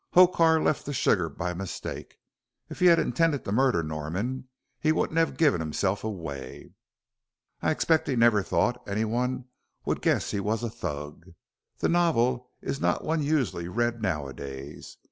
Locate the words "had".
2.87-2.97